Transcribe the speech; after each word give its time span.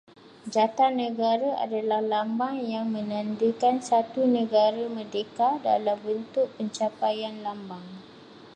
Jata 0.53 0.85
negara 1.01 1.49
adalah 1.65 2.01
lambang 2.13 2.55
yang 2.73 2.85
menandakan 2.95 3.75
satu 3.89 4.21
negara 4.37 4.83
merdeka 4.95 5.49
dalam 5.67 5.97
bentuk 6.07 6.47
pencapaian 6.57 7.35
lambang 7.45 7.85